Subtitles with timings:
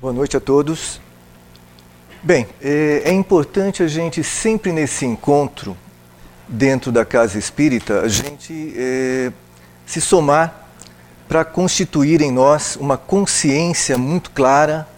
[0.00, 0.98] Boa noite a todos.
[2.22, 5.76] Bem, é, é, importante a gente sempre nesse encontro
[6.48, 9.30] dentro da casa espírita a gente é,
[9.84, 10.70] se somar
[11.28, 14.88] para constituir em nós uma consciência muito clara,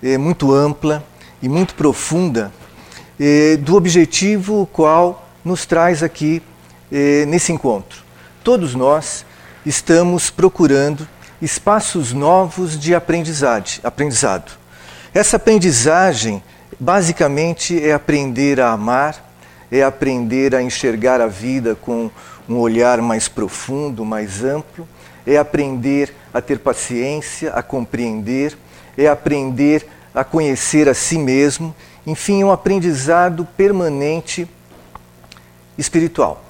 [0.00, 1.04] é, muito ampla
[1.42, 2.52] e muito profunda
[3.18, 6.40] é, do objetivo qual nos traz aqui
[6.92, 8.04] é, nesse encontro.
[8.44, 9.26] Todos nós
[9.66, 11.08] estamos procurando
[11.40, 14.52] espaços novos de aprendizado.
[15.12, 16.42] Essa aprendizagem,
[16.78, 19.32] basicamente, é aprender a amar,
[19.70, 22.10] é aprender a enxergar a vida com
[22.48, 24.86] um olhar mais profundo, mais amplo,
[25.26, 28.56] é aprender a ter paciência, a compreender,
[28.96, 31.74] é aprender a conhecer a si mesmo,
[32.06, 34.48] enfim, é um aprendizado permanente
[35.76, 36.44] espiritual.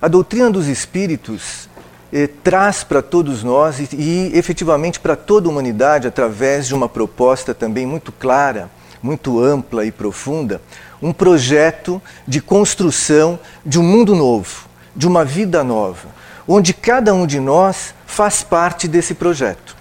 [0.00, 1.68] A doutrina dos espíritos
[2.12, 6.88] eh, traz para todos nós e, e efetivamente para toda a humanidade, através de uma
[6.88, 8.70] proposta também muito clara,
[9.02, 10.60] muito ampla e profunda,
[11.00, 16.08] um projeto de construção de um mundo novo, de uma vida nova,
[16.46, 19.76] onde cada um de nós faz parte desse projeto.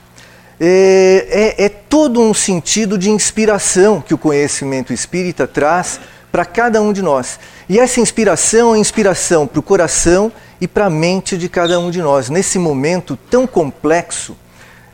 [0.60, 6.00] É, é, é todo um sentido de inspiração que o conhecimento espírita traz
[6.32, 7.40] para cada um de nós.
[7.72, 11.90] E essa inspiração é inspiração para o coração e para a mente de cada um
[11.90, 14.36] de nós, nesse momento tão complexo,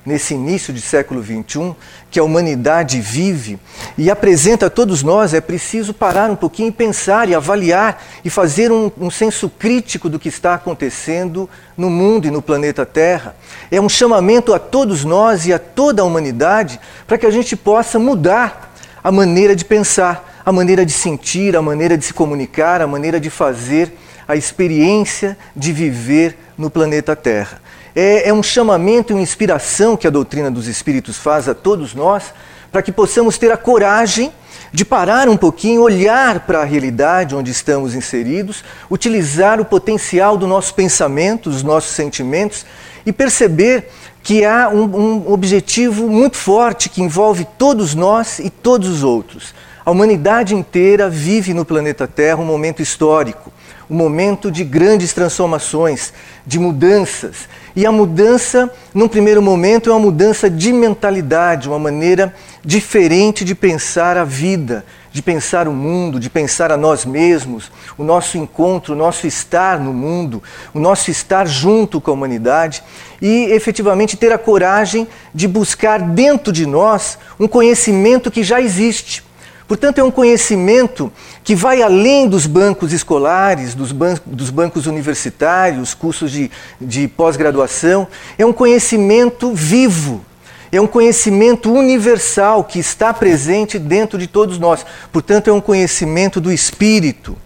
[0.06, 1.76] nesse início de século XXI,
[2.12, 3.58] que a humanidade vive
[3.98, 8.30] e apresenta a todos nós, é preciso parar um pouquinho e pensar e avaliar e
[8.30, 13.36] fazer um, um senso crítico do que está acontecendo no mundo e no planeta Terra.
[13.72, 17.56] É um chamamento a todos nós e a toda a humanidade para que a gente
[17.56, 18.77] possa mudar
[19.08, 23.22] a maneira de pensar, a maneira de sentir, a maneira de se comunicar, a maneira
[23.22, 23.94] de fazer
[24.28, 27.62] a experiência de viver no planeta Terra.
[27.96, 31.96] É, é um chamamento e uma inspiração que a doutrina dos Espíritos faz a todos
[31.96, 32.34] nós
[32.70, 34.30] para que possamos ter a coragem
[34.74, 38.62] de parar um pouquinho, olhar para a realidade onde estamos inseridos,
[38.92, 42.66] utilizar o potencial do nosso pensamento, dos nossos sentimentos
[43.06, 43.88] e perceber
[44.28, 49.56] que há um, um, objetivo muito forte que envolve todos nós e todos os outros.
[49.86, 53.54] A humanidade inteira vive no planeta Terra um momento histórico
[53.90, 56.14] um momento de grandes transformações,
[56.46, 57.48] de mudanças.
[57.76, 62.34] E a mudança, num primeiro momento, é uma mudança de mentalidade, uma maneira
[62.64, 64.84] diferente de pensar a vida,
[65.18, 69.80] de pensar o mundo, de pensar a nós mesmos, o nosso encontro, o nosso estar
[69.80, 70.44] no mundo,
[70.76, 72.84] o nosso estar junto com a humanidade
[73.20, 79.26] e efetivamente ter a coragem de buscar dentro de nós um conhecimento que já existe
[79.68, 81.12] Portanto, é um conhecimento
[81.44, 88.08] que vai além dos bancos escolares, dos, ban dos bancos universitários, cursos de, de pós-graduação.
[88.38, 90.24] É um conhecimento vivo,
[90.72, 94.86] é um conhecimento universal que está presente dentro de todos nós.
[95.12, 97.38] Portanto, é um conhecimento do Espírito.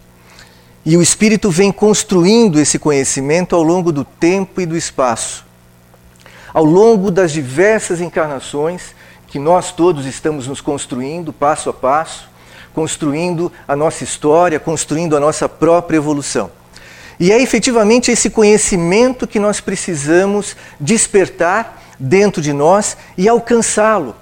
[0.83, 5.45] E o Espírito vem construindo esse conhecimento ao longo do tempo e do espaço.
[6.53, 8.95] Ao longo das diversas encarnações,
[9.27, 12.29] que nós todos estamos nos construindo passo a passo,
[12.73, 16.51] construindo a nossa história, construindo a nossa própria evolução.
[17.19, 24.15] E é efetivamente esse conhecimento que nós precisamos despertar dentro de nós e alcançá-lo,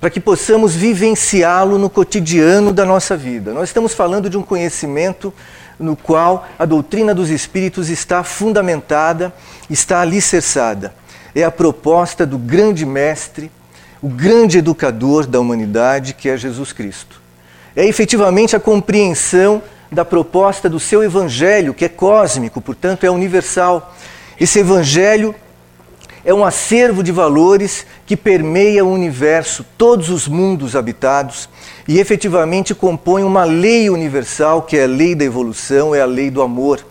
[0.00, 3.52] para que possamos vivenciá-lo no cotidiano da nossa vida.
[3.52, 5.32] Nós estamos falando de um conhecimento
[5.78, 9.34] no qual a doutrina dos espíritos está fundamentada,
[9.68, 10.94] está alicerçada.
[11.34, 13.50] É a proposta do grande mestre
[14.06, 17.20] o grande educador da humanidade que é Jesus Cristo.
[17.74, 23.94] É efetivamente a compreensão da proposta do seu evangelho, que é cósmico, portanto é universal.
[24.38, 25.34] Esse evangelho
[26.26, 31.48] é um acervo de valores que permeia o universo, todos os mundos habitados,
[31.86, 36.28] e efetivamente compõe uma lei universal, que é a lei da evolução, é a lei
[36.28, 36.84] do amor.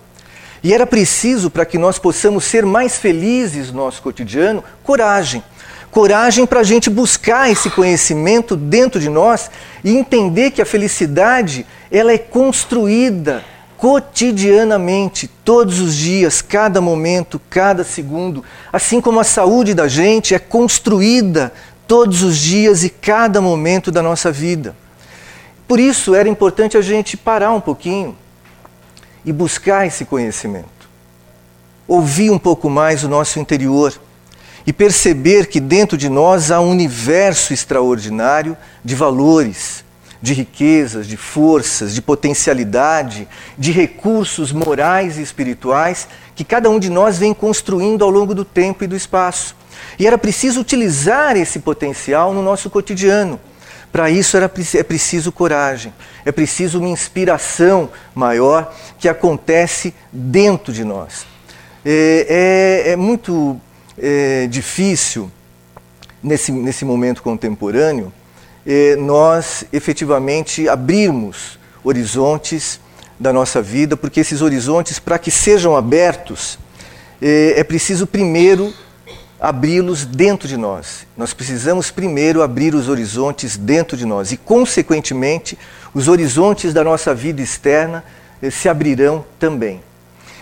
[0.63, 5.43] E era preciso, para que nós possamos ser mais felizes no nosso cotidiano, coragem
[5.91, 9.49] coragem para a gente buscar esse conhecimento dentro de nós
[9.81, 13.45] e entender que a felicidade ela é construída
[13.77, 20.39] cotidianamente, todos os dias, cada momento, cada segundo, assim como a saúde da gente é
[20.39, 21.53] construída
[21.87, 24.75] todos os dias e cada momento da nossa vida.
[25.67, 28.15] Por isso era importante a gente parar um pouquinho
[29.23, 30.65] e buscar esse conhecimento.
[31.87, 33.93] Ouvir um pouco mais o nosso interior
[34.65, 39.84] e perceber que dentro de nós há um universo extraordinário de valores,
[40.21, 43.27] de riquezas, de forças, de potencialidade,
[43.57, 48.43] de recursos morais e espirituais que cada um de nós vem construindo ao longo do
[48.43, 49.55] tempo e do espaço.
[49.97, 53.39] E era preciso utilizar esse potencial no nosso cotidiano.
[53.91, 55.93] Para isso era, é preciso coragem,
[56.25, 61.25] é preciso uma inspiração maior que acontece dentro de nós.
[61.85, 63.59] É, é, é muito
[63.97, 65.31] é, difícil,
[66.21, 68.11] nesse, nesse momento contemporâneo,
[68.65, 72.79] é, nós efetivamente abrirmos horizontes
[73.19, 76.57] da nossa vida, porque esses horizontes, para que sejam abertos,
[77.21, 78.73] é, é preciso primeiro
[79.39, 81.05] abri-los dentro de nós.
[81.15, 85.57] Nós precisamos primeiro abrir os horizontes dentro de nós e, consequentemente,
[85.93, 88.03] os horizontes da nossa vida externa
[88.41, 89.81] eh, se abrirão também.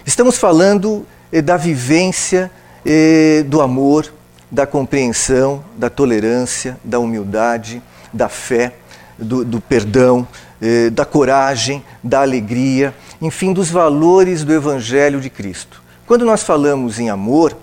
[0.05, 2.51] Estamos falando eh, da vivência
[2.85, 4.11] eh, do amor,
[4.49, 7.81] da compreensão, da tolerância, da humildade,
[8.13, 8.75] da fé,
[9.17, 10.27] do, do perdão,
[10.61, 15.81] eh, da coragem, da alegria, enfim, dos valores do Evangelho de Cristo.
[16.05, 17.57] Quando nós falamos em amor,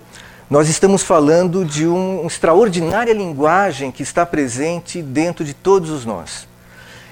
[0.49, 6.49] nós estamos falando de uma extraordinária linguagem que está presente dentro de todos os nós.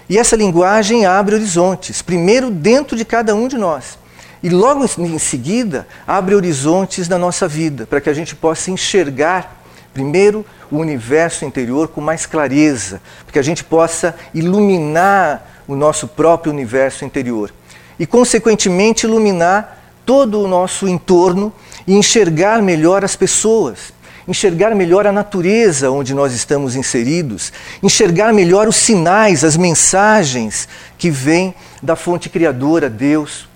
[0.09, 3.99] E essa linguagem abre horizontes, primeiro dentro de cada um de nós.
[4.43, 9.58] E logo em seguida, abre horizontes na nossa vida, para que a gente possa enxergar,
[9.93, 16.09] primeiro, o universo interior com mais clareza, para que a gente possa iluminar o nosso
[16.09, 17.53] próprio universo interior.
[17.99, 21.53] E, consequentemente, iluminar todo o nosso entorno
[21.87, 23.93] e enxergar melhor as pessoas,
[24.27, 27.53] enxergar melhor a natureza onde nós estamos inseridos,
[27.83, 33.49] enxergar melhor os sinais, as mensagens que vêm da fonte criadora, Deus,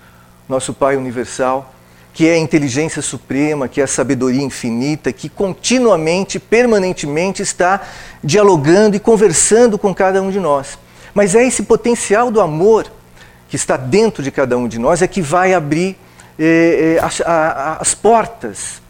[0.47, 1.72] nosso Pai universal,
[2.13, 7.81] que é a inteligência suprema, que é a sabedoria infinita, que continuamente, permanentemente está
[8.23, 10.77] dialogando e conversando com cada um de nós.
[11.13, 12.85] Mas é esse potencial do amor
[13.49, 15.97] que está dentro de cada um de nós é que vai abrir
[16.37, 18.81] eh, eh, as, a, as portas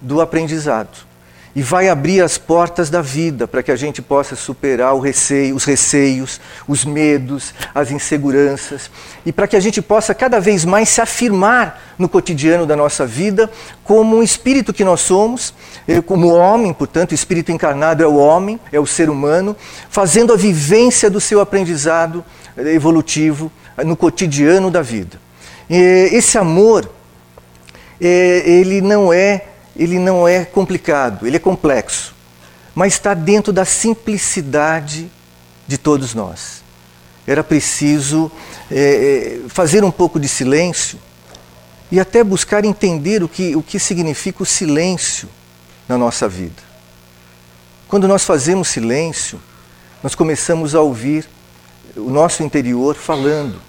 [0.00, 1.13] do aprendizado
[1.54, 5.64] e vai abrir as portas da vida para que a gente possa superar receio, os
[5.64, 8.90] receios, os medos, as inseguranças
[9.24, 13.06] e para que a gente possa cada vez mais se afirmar no cotidiano da nossa
[13.06, 13.48] vida
[13.84, 15.54] como um espírito que nós somos,
[15.86, 19.56] eh, como homem, portanto, o espírito encarnado é o homem, é o ser humano,
[19.88, 22.24] fazendo a vivência do seu aprendizado
[22.56, 23.50] evolutivo
[23.84, 25.20] no cotidiano da vida.
[25.68, 26.88] Esse amor,
[28.00, 29.44] ele não é,
[29.76, 32.14] ele não é complicado, ele é complexo,
[32.74, 35.10] mas está dentro da simplicidade
[35.66, 36.62] de todos nós.
[37.26, 38.30] Era preciso
[38.70, 40.98] é, fazer um pouco de silêncio
[41.90, 45.28] e até buscar entender o que, o que significa o silêncio
[45.88, 46.62] na nossa vida.
[47.88, 49.40] Quando nós fazemos silêncio,
[50.02, 51.28] nós começamos a ouvir
[51.96, 53.60] o nosso interior falando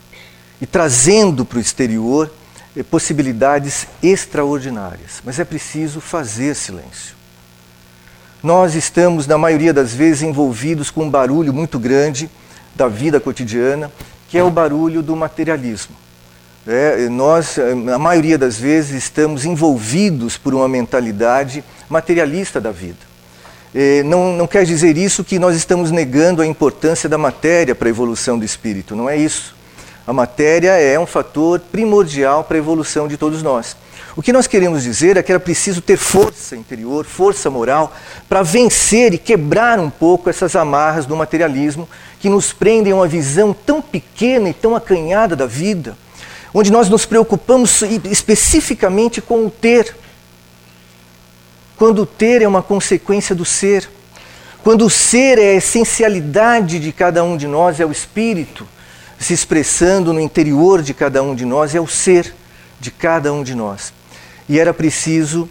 [0.60, 2.32] e trazendo para o exterior
[2.84, 5.22] possibilidades extraordinárias.
[5.24, 7.16] Mas é preciso fazer silêncio.
[8.44, 12.30] Nós estamos, na maioria das vezes, envolvidos com um barulho muito grande
[12.76, 13.92] da vida cotidiana,
[14.30, 15.96] que é o barulho do materialismo.
[16.68, 23.00] É, nós, na maioria das vezes, estamos envolvidos por uma mentalidade materialista da vida.
[23.74, 27.88] É, não, não quer dizer isso que nós estamos negando a importância da matéria para
[27.88, 29.55] a evolução do espírito, não é isso.
[30.08, 33.76] A matéria é um fator primordial para a evolução de todos nós.
[34.16, 37.92] O que nós queremos dizer é que era preciso ter força interior, força moral,
[38.30, 43.08] para vencer e quebrar um pouco essas amarras do materialismo que nos prendem a uma
[43.08, 45.98] visão tão pequena e tão acanhada da vida,
[46.54, 49.98] onde nós nos preocupamos especificamente com o ter.
[51.76, 53.90] Quando o ter é uma consequência do ser.
[54.64, 58.68] Quando o ser é a essencialidade de cada um de nós, é o espírito
[59.20, 62.34] se expressando no interior de cada um de nós, é o ser
[62.80, 63.94] de cada um de nós.
[64.48, 65.50] E era preciso,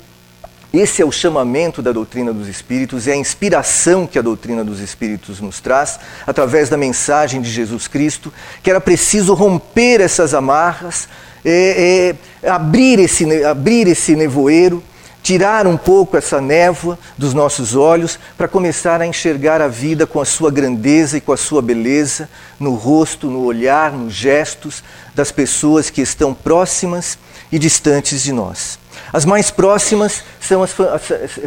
[0.72, 4.80] esse é o chamamento da doutrina dos Espíritos, é a inspiração que a doutrina dos
[4.80, 11.08] Espíritos nos traz, através da mensagem de Jesus Cristo, que era preciso romper essas amarras,
[11.44, 14.82] é, é, abrir, esse, abrir esse nevoeiro
[15.24, 20.20] tirar um pouco essa névoa dos nossos olhos para começar a enxergar a vida com
[20.20, 22.28] a sua grandeza e com a sua beleza
[22.60, 27.18] no rosto, no olhar, nos gestos das pessoas que estão próximas
[27.50, 28.78] e distantes de nós.
[29.14, 30.74] As mais próximas são as,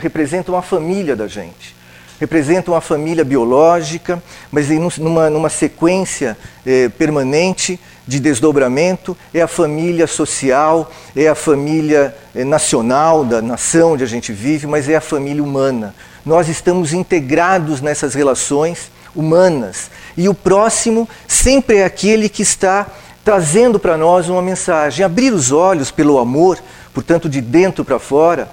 [0.01, 1.77] representam a família da gente
[2.19, 10.07] representam a família biológica, mas numa, numa sequência eh, permanente de desdobramento, é a família
[10.07, 15.01] social, é a família eh, nacional, da nação onde a gente vive, mas é a
[15.01, 15.93] família humana.
[16.25, 19.91] Nós estamos integrados nessas relações humanas.
[20.15, 22.87] E o próximo sempre é aquele que está
[23.25, 25.03] trazendo para nós uma mensagem.
[25.03, 26.57] Abrir os olhos pelo amor,
[26.93, 28.49] portanto, de dentro para fora,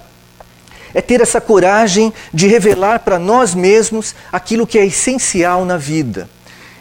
[0.93, 6.29] é ter essa coragem de revelar para nós mesmos aquilo que é essencial na vida.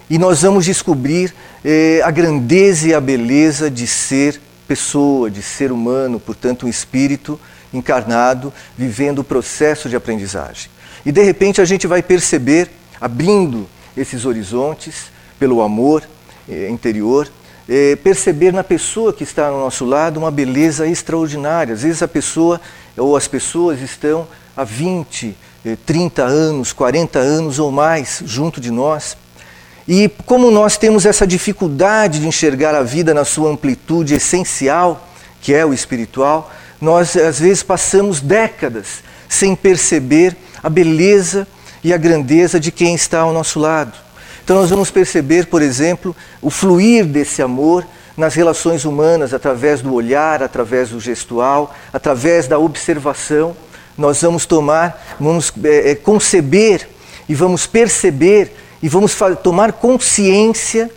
[0.09, 5.73] E nós vamos descobrir eh, a grandeza e a beleza de ser pessoa, de ser
[5.73, 7.38] humano, portanto, um espírito
[7.73, 10.71] encarnado, vivendo o processo de aprendizagem.
[11.04, 16.02] E de repente a gente vai perceber, abrindo esses horizontes pelo amor
[16.49, 17.28] eh, interior,
[17.68, 21.75] eh, perceber na pessoa que está ao nosso lado uma beleza extraordinária.
[21.75, 22.61] Às vezes a pessoa
[22.97, 28.71] ou as pessoas estão há 20, eh, 30 anos, 40 anos ou mais junto de
[28.71, 29.16] nós.
[29.86, 35.08] E como nós temos essa dificuldade de enxergar a vida na sua amplitude essencial,
[35.42, 36.50] que é o espiritual,
[36.80, 41.46] nós às vezes passamos décadas sem perceber a beleza
[41.82, 43.92] e a grandeza de quem está ao nosso lado.
[44.42, 47.86] Então nós vamos perceber, por exemplo, o fluir desse amor
[48.16, 53.54] nas relações humanas através do olhar, através do gestual, através da observação.
[53.98, 56.88] Nós vamos tomar, vamos é, conceber
[57.28, 58.52] e vamos perceber
[58.84, 60.90] e vamos tomar consciência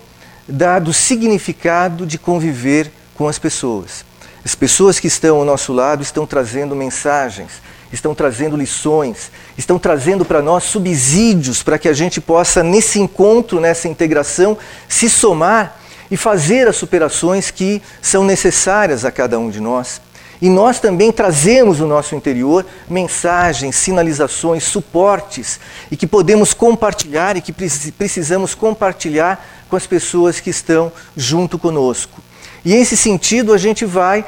[0.45, 4.03] da, do significado de conviver com as pessoas.
[4.43, 7.49] As pessoas que estão ao nosso lado estão trazendo mensagens,
[7.89, 13.61] estão trazendo lições, estão trazendo para nós subsídios para que a gente possa, nesse encontro,
[13.61, 14.57] nessa integração,
[14.89, 15.79] se somar
[16.11, 20.01] e fazer as superações que são necessárias a cada um de nós.
[20.41, 27.41] E nós também trazemos no nosso interior mensagens, sinalizações, suportes e que podemos compartilhar e
[27.41, 32.21] que precisamos compartilhar com as pessoas que estão junto conosco.
[32.63, 34.25] E nesse sentido, a gente vai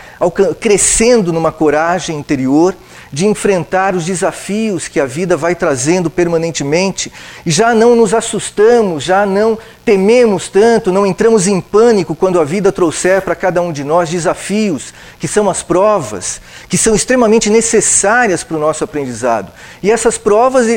[0.59, 2.75] crescendo numa coragem interior
[3.11, 7.11] de enfrentar os desafios que a vida vai trazendo permanentemente
[7.45, 12.43] e já não nos assustamos, já não tememos tanto, não entramos em pânico quando a
[12.43, 17.49] vida trouxer para cada um de nós desafios, que são as provas, que são extremamente
[17.49, 19.51] necessárias para o nosso aprendizado.
[19.81, 20.67] E essas provas,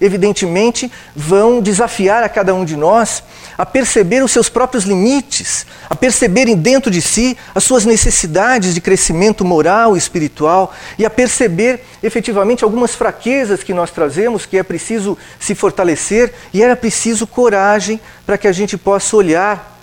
[0.00, 3.24] evidentemente, vão desafiar a cada um de nós
[3.58, 8.80] a perceber os seus próprios limites, a perceberem dentro de si as suas necessidades de
[8.80, 14.62] crescimento moral e espiritual e a perceber efetivamente algumas fraquezas que nós trazemos, que é
[14.62, 19.78] preciso se fortalecer e era preciso coragem para que a gente possa olhar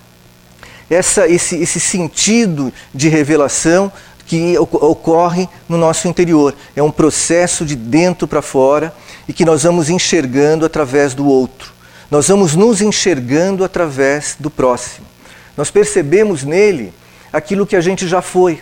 [0.90, 3.92] essa, esse, esse sentido de revelação
[4.26, 6.54] que ocorre no nosso interior.
[6.76, 8.94] É um processo de dentro para fora
[9.28, 11.74] e que nós vamos enxergando através do outro.
[12.12, 15.08] Nós vamos nos enxergando através do próximo.
[15.56, 16.94] Nós percebemos nele
[17.32, 18.62] aquilo que a gente já foi.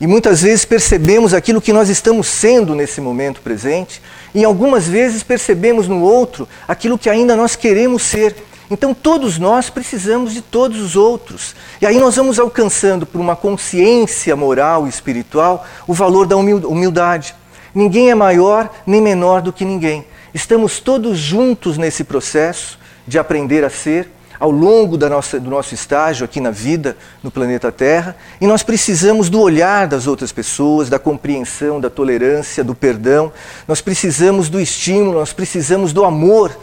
[0.00, 4.00] E muitas vezes percebemos aquilo que nós estamos sendo nesse momento presente,
[4.34, 8.36] e algumas vezes percebemos no outro aquilo que ainda nós queremos ser.
[8.70, 11.56] Então todos nós precisamos de todos os outros.
[11.80, 17.34] E aí nós vamos alcançando por uma consciência moral e espiritual o valor da humildade.
[17.74, 20.04] Ninguém é maior nem menor do que ninguém.
[20.34, 25.74] Estamos todos juntos nesse processo de aprender a ser ao longo da nossa, do nosso
[25.74, 30.88] estágio aqui na vida, no planeta Terra, e nós precisamos do olhar das outras pessoas,
[30.88, 33.32] da compreensão, da tolerância, do perdão,
[33.66, 36.56] nós precisamos do estímulo, nós precisamos do amor,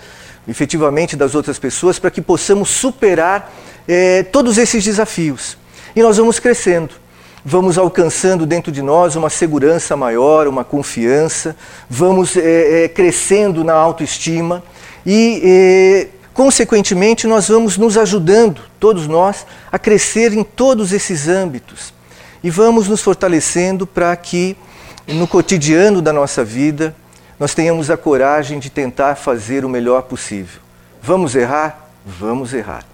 [0.47, 3.51] efetivamente, das outras pessoas, para que possamos superar
[3.87, 5.57] eh, todos esses desafios.
[5.95, 7.05] E nós vamos crescendo.
[7.47, 11.55] Vamos alcançando dentro de nós uma segurança maior, uma confiança,
[11.87, 14.63] vamos é, é, crescendo na autoestima.
[15.05, 21.93] E, é, consequentemente, nós vamos nos ajudando, todos nós, a crescer em todos esses âmbitos
[22.43, 24.55] e vamos nos fortalecendo para que
[25.07, 26.95] no cotidiano da nossa vida
[27.39, 30.61] nós tenhamos a coragem de tentar fazer o melhor possível.
[31.01, 31.89] Vamos errar?
[32.05, 32.85] Vamos errar.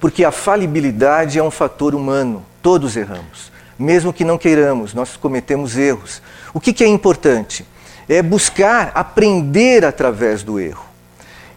[0.00, 3.50] Porque a falibilidade é um fator humano Todos erramos.
[3.76, 6.22] Mesmo que não queiramos, nós cometemos erros.
[6.54, 7.66] O que, que é importante?
[8.08, 10.91] É buscar aprender através do erro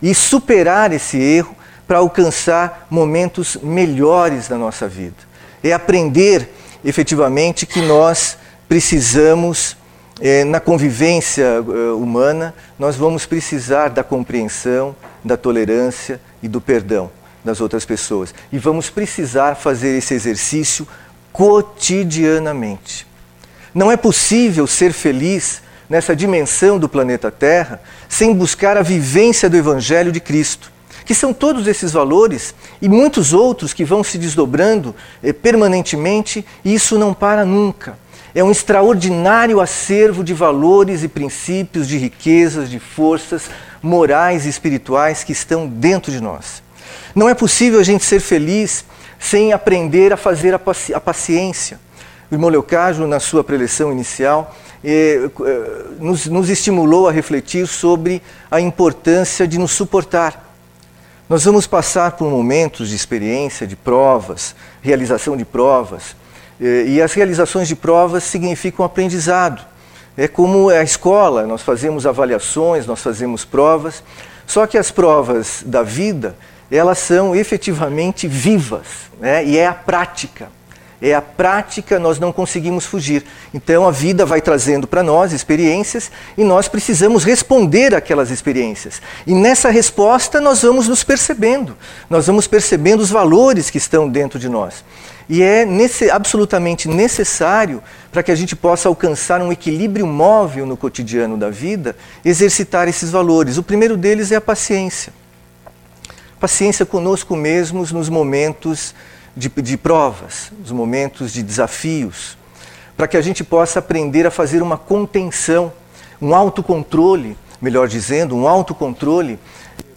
[0.06, 1.56] e superar esse erro
[1.88, 5.16] para alcançar momentos melhores da nossa vida.
[5.64, 6.48] É aprender
[6.84, 8.38] efetivamente que nós
[8.70, 9.76] precisamos,
[10.22, 11.62] é, na convivência é,
[11.94, 17.10] humana, nós vamos precisar da compreensão, da tolerância e do perdão
[17.44, 18.32] das outras pessoas.
[18.52, 20.88] E vamos precisar fazer esse exercício
[21.34, 23.08] cotidianamente.
[23.74, 29.58] Não é possível ser feliz nessa dimensão do planeta Terra sem buscar a vivência do
[29.58, 30.72] Evangelho de Cristo,
[31.06, 36.74] que são todos esses valores e muitos outros que vão se desdobrando eh, permanentemente, e
[36.74, 37.98] isso não para nunca.
[38.34, 43.44] É um extraordinário acervo de valores e princípios, de riquezas, de forças
[43.82, 46.62] morais e espirituais que estão dentro de nós.
[47.14, 48.84] Não é possível a gente ser feliz
[49.18, 51.80] sem aprender a fazer a, paci a paciência.
[52.30, 54.54] O irmão Leocádio, na sua preleção inicial,
[54.88, 55.30] eh,
[56.00, 60.46] nos, nos estimulou a refletir sobre a importância de nos suportar.
[61.28, 66.16] Nós vamos passar por momentos de experiência, de provas, realização de provas,
[66.62, 69.66] eh, e as realizações de provas significam aprendizado.
[70.16, 74.04] É como a escola, nós fazemos avaliações, nós fazemos provas,
[74.46, 76.36] só que as provas da vida,
[76.70, 78.86] elas são efetivamente vivas,
[79.20, 79.44] né?
[79.44, 80.48] e é a prática.
[81.02, 83.26] É a prática, nós não conseguimos fugir.
[83.54, 89.02] Então a vida vai trazendo para nós experiências e nós precisamos responder àquelas experiências.
[89.28, 91.78] E nessa resposta nós vamos nos percebendo,
[92.10, 94.84] nós vamos percebendo os valores que estão dentro de nós.
[95.28, 100.78] E é nesse, absolutamente necessário para que a gente possa alcançar um equilíbrio móvel no
[100.78, 103.58] cotidiano da vida, exercitar esses valores.
[103.58, 105.12] O primeiro deles é a paciência.
[106.40, 108.94] Paciência conosco mesmos nos momentos
[109.36, 112.38] de, de provas, nos momentos de desafios,
[112.96, 115.72] para que a gente possa aprender a fazer uma contenção,
[116.22, 119.38] um autocontrole, melhor dizendo, um autocontrole,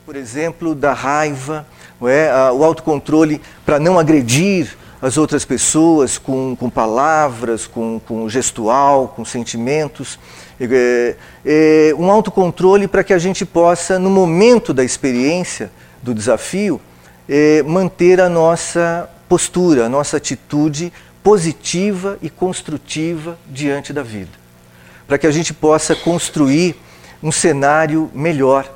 [0.04, 1.66] por exemplo, da raiva,
[2.02, 2.30] é?
[2.52, 9.24] o autocontrole para não agredir as outras pessoas com, com palavras, com, com gestual, com
[9.24, 10.18] sentimentos.
[10.60, 11.14] É,
[11.44, 15.70] é, um autocontrole para que a gente possa, no momento da experiência,
[16.02, 16.80] do desafio,
[17.28, 20.92] é, manter a nossa postura, a nossa atitude
[21.22, 24.30] positiva e construtiva diante da vida.
[25.06, 26.76] Para que a gente possa construir
[27.22, 28.72] um cenário melhor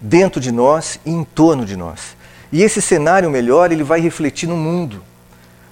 [0.00, 2.16] dentro de nós e em torno de nós.
[2.52, 5.02] E esse cenário melhor, ele vai refletir no mundo.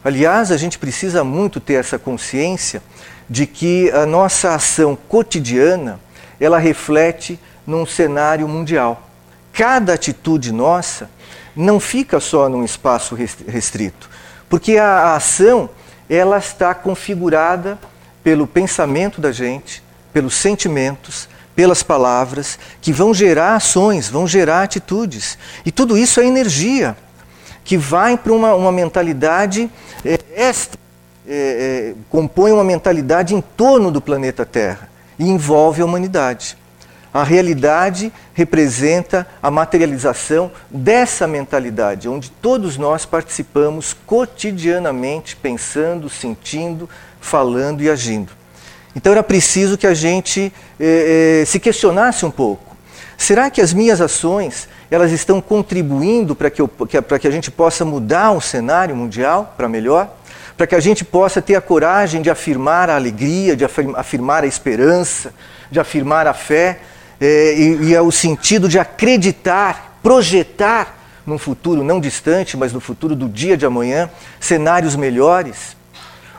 [0.05, 2.83] Aliás, a gente precisa muito ter essa consciência
[3.29, 6.01] de que a nossa ação cotidiana,
[6.41, 9.09] ela reflete num cenário mundial.
[9.53, 11.11] Cada atitude nossa
[11.55, 14.09] não fica só num espaço restrito,
[14.49, 15.69] porque a ação
[16.09, 17.79] ela está configurada
[18.23, 25.37] pelo pensamento da gente, pelos sentimentos, pelas palavras, que vão gerar ações, vão gerar atitudes.
[25.67, 26.97] E tudo isso é energia
[27.65, 29.71] que vai para uma, uma mentalidade
[30.05, 30.53] é, é,
[31.27, 36.57] é, compõe uma mentalidade em torno do planeta Terra e envolve a humanidade.
[37.13, 46.89] A realidade representa a materialização dessa mentalidade, onde todos nós participamos cotidianamente, pensando, sentindo,
[47.21, 48.33] falando e agindo.
[48.95, 52.77] Então era preciso que a gente eh, eh, se questionasse um pouco.
[53.17, 57.85] Será que as minhas ações elas estão contribuindo para que, que, que a gente possa
[57.85, 60.15] mudar o cenário mundial para melhor?
[60.57, 64.47] Para que a gente possa ter a coragem de afirmar a alegria, de afirmar a
[64.47, 65.33] esperança,
[65.71, 66.81] de afirmar a fé,
[67.21, 72.81] é, e, e é o sentido de acreditar, projetar num futuro não distante, mas no
[72.81, 75.77] futuro do dia de amanhã, cenários melhores,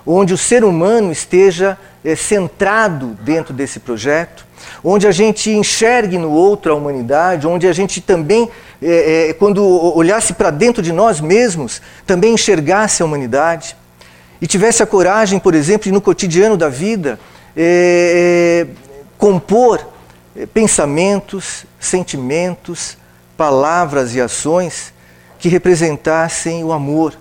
[0.05, 4.47] onde o ser humano esteja é, centrado dentro desse projeto,
[4.83, 8.49] onde a gente enxergue no outro a humanidade, onde a gente também,
[8.81, 9.63] é, é, quando
[9.95, 13.75] olhasse para dentro de nós mesmos, também enxergasse a humanidade
[14.41, 17.19] e tivesse a coragem, por exemplo, de no cotidiano da vida
[17.55, 19.85] é, é compor
[20.47, 22.97] pensamentos, sentimentos,
[23.37, 24.93] palavras e ações
[25.37, 27.17] que representassem o amor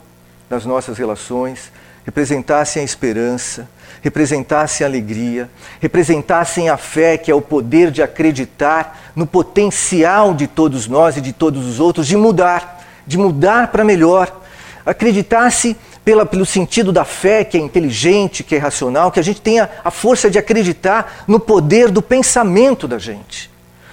[0.50, 1.70] nas nossas relações,
[2.04, 3.68] representassem a esperança,
[4.02, 5.48] representassem a alegria,
[5.80, 11.20] representassem a fé, que é o poder de acreditar no potencial de todos nós e
[11.20, 14.40] de todos os outros de mudar, de mudar para melhor.
[14.86, 15.76] Acreditasse
[16.08, 19.68] pela, pelo sentido da fé, que é inteligente, que é racional, que a gente tenha
[19.84, 23.50] a força de acreditar no poder do pensamento da gente.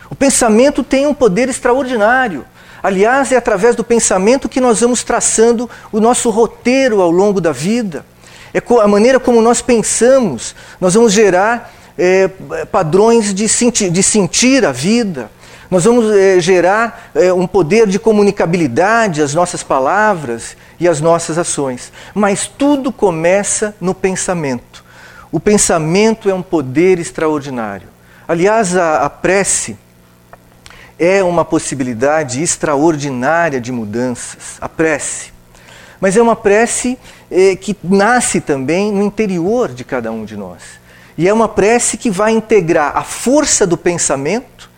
[0.10, 2.45] O pensamento tem um poder extraordinário.
[2.82, 7.51] Aliás, é através do pensamento que nós vamos traçando o nosso roteiro ao longo da
[7.51, 8.06] vida.
[8.54, 12.30] É a maneira como nós pensamos, nós vamos gerar é,
[12.71, 15.30] padrões de sentir, de sentir a vida.
[15.69, 21.38] Nós vamos é, gerar é, um poder de comunicabilidade, as nossas palavras e as nossas
[21.38, 21.91] ações.
[22.13, 24.84] Mas tudo começa no pensamento.
[25.32, 27.88] O pensamento é um poder extraordinário.
[28.28, 29.78] Aliás, a, a prece
[30.97, 34.58] é uma possibilidade extraordinária de mudanças.
[34.62, 35.34] A prece.
[35.99, 36.97] Mas é uma prece
[37.30, 40.62] eh, que nasce também no interior de cada um de nós.
[41.17, 44.69] E é uma prece que vai integrar a força do pensamento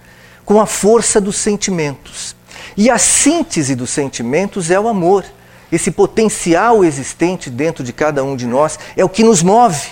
[0.48, 2.34] com a força dos sentimentos.
[2.78, 5.26] E a síntese dos sentimentos é o amor.
[5.70, 9.90] Esse potencial existente dentro de cada um de nós é o que nos move.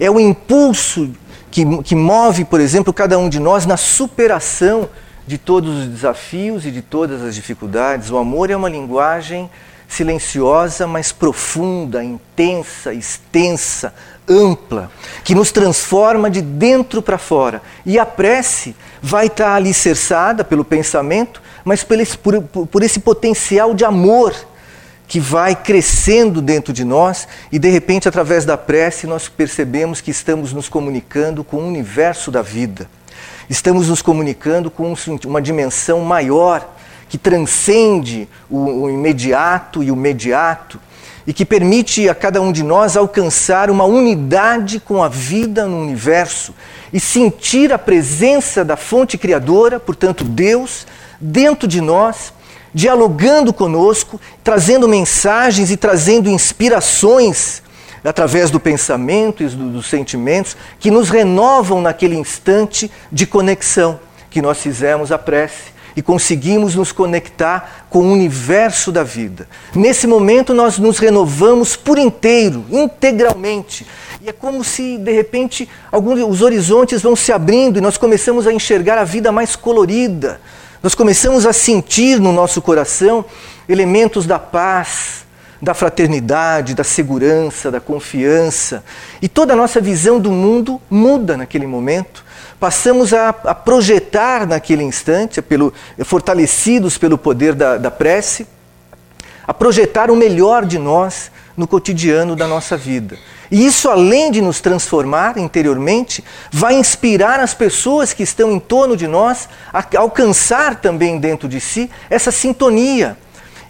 [0.00, 1.08] É o impulso
[1.52, 4.90] que, que move, por exemplo, cada um de nós na superação
[5.24, 8.10] de todos os desafios e de todas as dificuldades.
[8.10, 9.48] O amor é uma linguagem
[9.86, 13.94] silenciosa, mas profunda, intensa, extensa,
[14.32, 14.90] ampla,
[15.24, 17.62] que nos transforma de dentro para fora.
[17.84, 23.74] E a prece vai estar alicerçada pelo pensamento, mas por esse, por, por esse potencial
[23.74, 24.34] de amor
[25.06, 30.10] que vai crescendo dentro de nós e de repente, através da prece, nós percebemos que
[30.10, 32.88] estamos nos comunicando com o universo da vida.
[33.50, 34.94] Estamos nos comunicando com
[35.26, 36.66] uma dimensão maior
[37.10, 40.80] que transcende o, o imediato e o mediato
[41.26, 45.80] e que permite a cada um de nós alcançar uma unidade com a vida no
[45.80, 46.54] universo
[46.92, 50.86] e sentir a presença da fonte criadora, portanto, Deus,
[51.20, 52.32] dentro de nós
[52.74, 57.62] dialogando conosco, trazendo mensagens e trazendo inspirações
[58.02, 64.58] através do pensamento e dos sentimentos que nos renovam naquele instante de conexão que nós
[64.58, 69.48] fizemos a prece e conseguimos nos conectar com o universo da vida.
[69.74, 73.86] Nesse momento nós nos renovamos por inteiro, integralmente.
[74.20, 78.46] E é como se de repente alguns os horizontes vão se abrindo e nós começamos
[78.46, 80.40] a enxergar a vida mais colorida,
[80.82, 83.24] nós começamos a sentir no nosso coração
[83.68, 85.24] elementos da paz,
[85.62, 88.82] da fraternidade, da segurança, da confiança.
[89.22, 92.24] E toda a nossa visão do mundo muda naquele momento.
[92.62, 98.46] Passamos a, a projetar naquele instante, pelo, fortalecidos pelo poder da, da prece,
[99.44, 103.18] a projetar o melhor de nós no cotidiano da nossa vida.
[103.50, 106.22] E isso, além de nos transformar interiormente,
[106.52, 111.58] vai inspirar as pessoas que estão em torno de nós a alcançar também dentro de
[111.58, 113.18] si essa sintonia.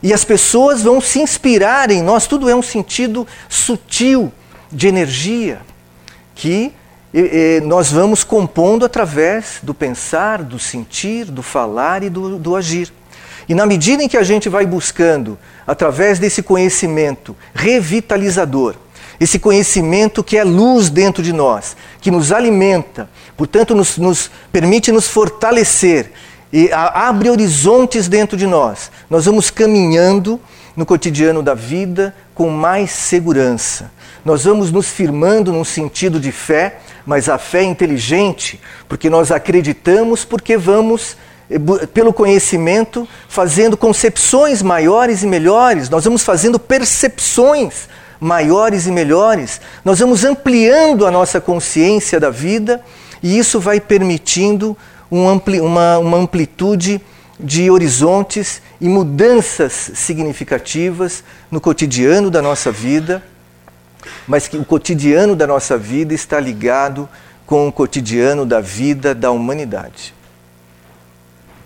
[0.02, 4.30] E as pessoas vão se inspirar em nós, tudo é um sentido sutil
[4.70, 5.62] de energia
[6.34, 6.74] que
[7.12, 12.56] e, e, nós vamos compondo através do pensar, do sentir, do falar e do, do
[12.56, 12.92] agir.
[13.48, 18.76] E na medida em que a gente vai buscando, através desse conhecimento revitalizador,
[19.20, 24.90] esse conhecimento que é luz dentro de nós, que nos alimenta, portanto, nos, nos permite
[24.90, 26.10] nos fortalecer
[26.52, 28.90] e a, abre horizontes dentro de nós.
[29.08, 30.40] Nós vamos caminhando
[30.74, 33.90] no cotidiano da vida com mais segurança.
[34.24, 39.32] Nós vamos nos firmando num sentido de fé, mas a fé é inteligente, porque nós
[39.32, 41.16] acreditamos, porque vamos
[41.50, 47.88] eh, pelo conhecimento, fazendo concepções maiores e melhores, nós vamos fazendo percepções
[48.20, 52.80] maiores e melhores, nós vamos ampliando a nossa consciência da vida
[53.20, 54.76] e isso vai permitindo
[55.10, 57.00] um ampli, uma, uma amplitude
[57.38, 63.22] de horizontes e mudanças significativas no cotidiano da nossa vida,
[64.26, 67.08] mas que o cotidiano da nossa vida está ligado
[67.46, 70.14] com o cotidiano da vida da humanidade.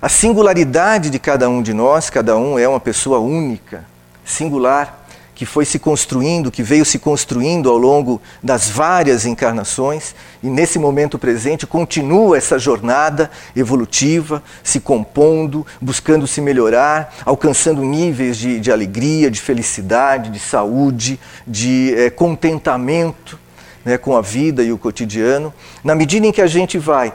[0.01, 3.85] A singularidade de cada um de nós, cada um é uma pessoa única,
[4.25, 5.06] singular,
[5.37, 10.79] que foi se construindo, que veio se construindo ao longo das várias encarnações e nesse
[10.79, 18.73] momento presente continua essa jornada evolutiva, se compondo, buscando se melhorar, alcançando níveis de, de
[18.73, 23.39] alegria, de felicidade, de saúde, de é, contentamento
[23.85, 25.53] né, com a vida e o cotidiano.
[25.85, 27.13] Na medida em que a gente vai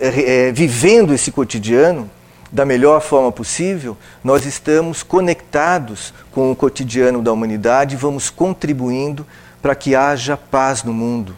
[0.00, 2.08] é, é, vivendo esse cotidiano,
[2.54, 9.26] da melhor forma possível, nós estamos conectados com o cotidiano da humanidade e vamos contribuindo
[9.60, 11.34] para que haja paz no mundo,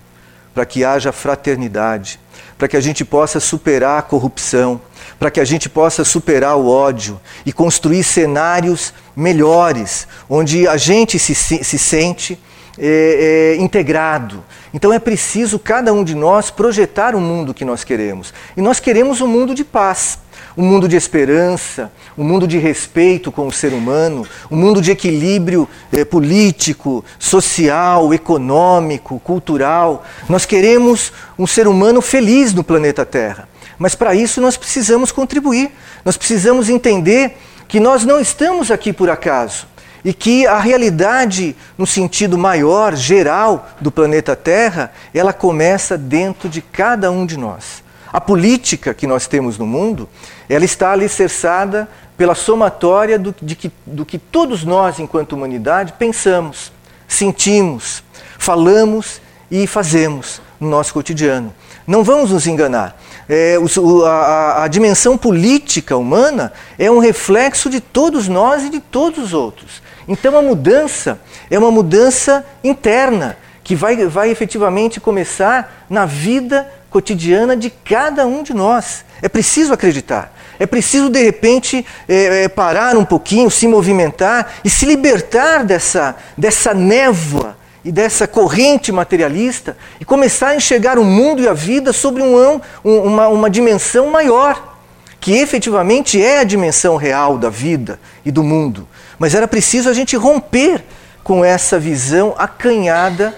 [0.54, 2.20] para que haja fraternidade,
[2.58, 4.78] para que a gente possa superar a corrupção,
[5.18, 11.18] para que a gente possa superar o ódio e construir cenários melhores, onde a gente
[11.18, 12.38] se, se sente
[12.78, 14.44] é, é, integrado.
[14.74, 18.34] Então é preciso cada um de nós projetar o mundo que nós queremos.
[18.54, 20.18] E nós queremos um mundo de paz
[20.56, 24.90] um mundo de esperança, um mundo de respeito com o ser humano, um mundo de
[24.90, 30.04] equilíbrio eh, político, social, econômico, cultural.
[30.28, 33.48] Nós queremos um ser humano feliz no planeta Terra.
[33.78, 35.70] Mas para isso nós precisamos contribuir,
[36.04, 37.36] nós precisamos entender
[37.68, 39.66] que nós não estamos aqui por acaso
[40.02, 46.62] e que a realidade, no sentido maior, geral do planeta Terra, ela começa dentro de
[46.62, 47.84] cada um de nós.
[48.16, 50.08] A política que nós temos no mundo,
[50.48, 56.72] ela está alicerçada pela somatória do, de que, do que todos nós, enquanto humanidade, pensamos,
[57.06, 58.02] sentimos,
[58.38, 61.52] falamos e fazemos no nosso cotidiano.
[61.86, 62.98] Não vamos nos enganar.
[63.28, 68.80] É, o, a, a, dimensão política humana é um reflexo de todos nós e de
[68.80, 69.82] todos os outros.
[70.08, 77.54] Então a mudança é uma mudança interna, que vai, vai efetivamente começar na vida cotidiana
[77.54, 79.04] de cada um de nós.
[79.20, 80.32] É preciso acreditar.
[80.58, 86.16] É preciso, de repente, é, é, parar um pouquinho, se movimentar e se libertar dessa,
[86.38, 87.54] dessa névoa
[87.84, 92.60] e dessa corrente materialista e começar a enxergar o mundo e a vida sobre um,
[92.82, 94.78] um, uma, uma dimensão maior,
[95.20, 98.88] que efetivamente é a dimensão real da vida e do mundo.
[99.18, 100.82] Mas era preciso a gente romper
[101.22, 103.36] com essa visão acanhada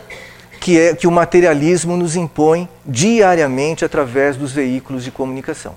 [0.61, 5.75] que, é, que o materialismo nos impõe diariamente através dos veículos de comunicação.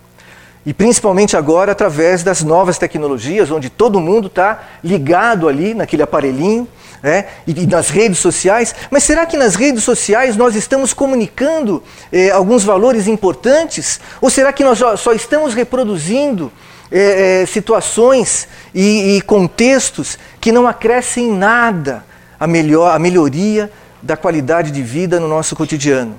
[0.65, 6.67] E principalmente agora através das novas tecnologias, onde todo mundo está ligado ali naquele aparelhinho,
[7.01, 7.25] né?
[7.47, 8.75] e, e, nas redes sociais.
[8.91, 13.99] Mas será que nas redes sociais nós estamos comunicando eh, alguns valores importantes?
[14.21, 16.51] Ou será que nós só estamos reproduzindo
[16.91, 22.03] eh, eh, situações e, e, contextos que não acrescem nada
[22.39, 26.15] à, melhor, à melhoria da qualidade de vida no nosso cotidiano?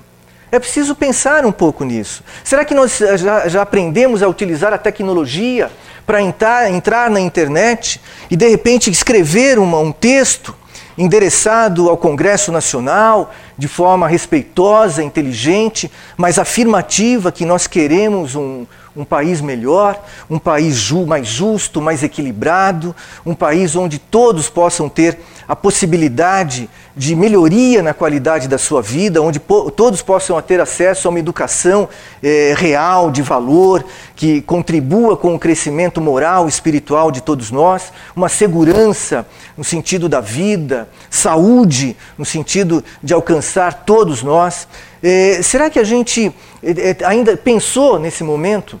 [0.51, 2.23] É preciso pensar um pouco nisso.
[2.43, 5.71] Será que nós já, já aprendemos a utilizar a tecnologia
[6.05, 10.55] para entrar, entrar, na internet e de repente escrever uma, um texto
[10.97, 18.65] endereçado ao Congresso Nacional de forma respeitosa, inteligente, mas afirmativa que nós queremos um,
[18.95, 24.87] um país melhor, um país ju mais justo, mais equilibrado, um país onde todos possam
[24.87, 30.59] ter a possibilidade de melhoria na qualidade da sua vida, onde po todos possam ter
[30.59, 31.89] acesso a uma educação
[32.21, 33.83] eh, real, de valor,
[34.15, 39.25] que contribua com o crescimento moral e espiritual de todos nós, uma segurança
[39.57, 44.67] no sentido da vida, saúde no sentido de alcançar todos nós.
[45.01, 46.31] Eh, será que a gente
[46.63, 48.79] eh, ainda pensou nesse momento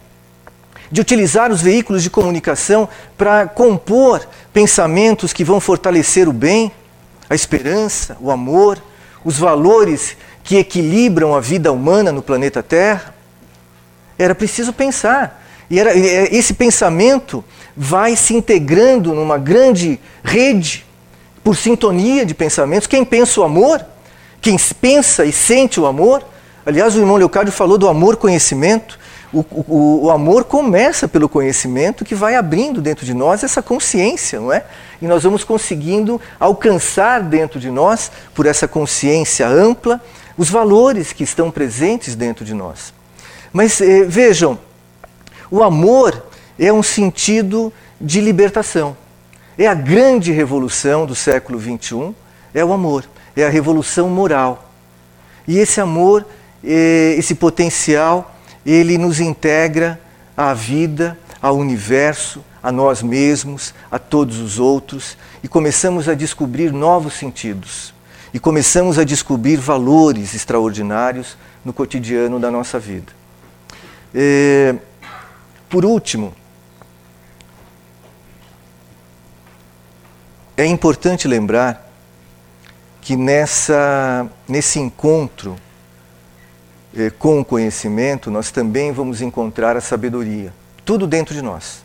[0.93, 4.21] de utilizar os veículos de comunicação para compor
[4.53, 6.71] pensamentos que vão fortalecer o bem,
[7.27, 8.77] a esperança, o amor,
[9.25, 13.15] os valores que equilibram a vida humana no planeta Terra?
[14.19, 15.43] Era preciso pensar.
[15.67, 17.43] E era, esse pensamento
[17.75, 20.85] vai se integrando numa grande rede
[21.43, 22.85] por sintonia de pensamentos.
[22.85, 23.83] Quem pensa o amor,
[24.39, 26.23] quem pensa e sente o amor,
[26.63, 29.01] aliás, o irmão Leocádio falou do amor-conhecimento,
[29.33, 34.39] o, o, o, amor começa pelo conhecimento que vai abrindo dentro de nós essa consciência,
[34.39, 34.63] não é?
[35.01, 39.99] E nós vamos conseguindo alcançar dentro de nós, por essa consciência ampla,
[40.37, 42.93] os valores que estão presentes dentro de nós.
[43.51, 44.57] Mas eh, vejam,
[45.49, 46.23] o amor
[46.57, 48.95] é um sentido de libertação.
[49.57, 52.13] É a grande revolução do século XXI,
[52.53, 53.03] é o amor,
[53.35, 54.71] é a revolução moral.
[55.47, 56.25] E esse amor,
[56.63, 58.32] eh, esse potencial,
[58.65, 59.99] ele nos integra
[60.35, 66.71] à vida, ao universo, a nós mesmos, a todos os outros, e começamos a descobrir
[66.71, 67.93] novos sentidos.
[68.33, 73.11] E começamos a descobrir valores extraordinários no cotidiano da nossa vida.
[74.15, 74.75] É,
[75.69, 76.33] por último,
[80.55, 81.91] é importante lembrar
[83.01, 85.57] que nessa, nesse encontro
[86.95, 90.53] eh, com o conhecimento, nós também vamos encontrar a sabedoria.
[90.85, 91.83] Tudo dentro de nós.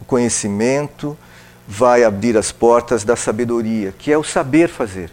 [0.00, 1.16] O conhecimento
[1.66, 5.10] vai abrir as portas da sabedoria, que é o saber fazer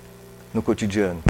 [0.54, 1.24] no cotidiano.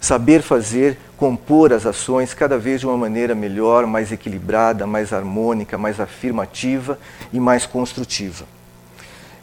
[0.00, 5.78] Saber fazer, compor as ações cada vez de uma maneira melhor, mais equilibrada, mais harmônica,
[5.78, 6.98] mais afirmativa
[7.32, 8.44] e mais construtiva.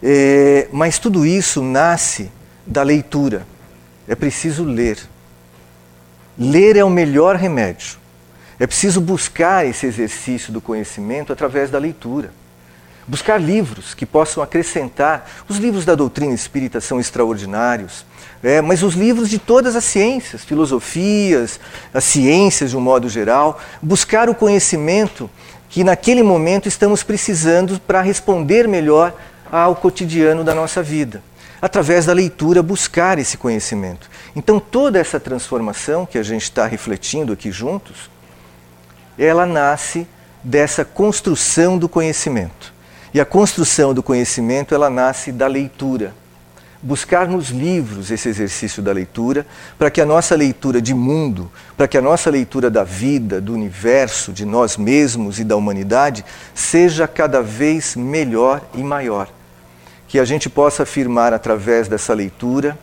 [0.04, 2.32] É, mas tudo isso nasce
[2.65, 3.46] da leitura.
[4.08, 5.00] É preciso ler.
[6.43, 7.99] Ler é o melhor remédio.
[8.60, 12.34] É preciso buscar esse exercício do conhecimento através da leitura.
[13.08, 15.30] Buscar livros que possam acrescentar.
[15.47, 18.04] Os livros da doutrina espírita são extraordinários,
[18.41, 21.60] é, mas os livros de todas as ciências, filosofias,
[21.93, 23.60] as ciências de um modo geral.
[23.80, 25.30] Buscar o conhecimento
[25.69, 29.13] que naquele momento estamos precisando para responder melhor
[29.51, 31.21] ao cotidiano da nossa vida
[31.62, 34.10] através da leitura, buscar esse conhecimento.
[34.36, 38.10] Então, toda essa transformação que a gente está refletindo aqui juntos,
[39.17, 40.08] ela nasce
[40.43, 42.74] dessa construção do conhecimento.
[43.13, 46.13] E a construção do conhecimento, ela nasce da leitura.
[46.82, 49.45] Buscar nos livros esse exercício da leitura,
[49.78, 53.54] para que a nossa leitura de mundo, para que a nossa leitura da vida, do
[53.54, 59.30] universo, de nós mesmos e da humanidade, seja cada vez melhor e maior
[60.12, 62.78] que a gente possa afirmar através dessa leitura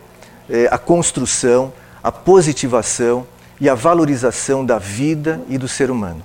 [0.48, 1.70] eh, a construção,
[2.02, 3.26] a positivação
[3.60, 6.24] e a valorização da vida e do ser humano.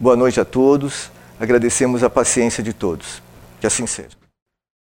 [0.00, 3.22] Boa noite a todos, agradecemos a paciência de todos.
[3.60, 4.21] Que assim seja.